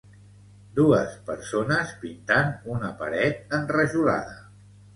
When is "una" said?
2.79-2.91